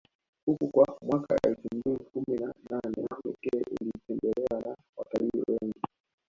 [0.45, 5.81] huku kwa mwaka elfu mbili kumi na nane Pekee ilitembelewa na watalii wengi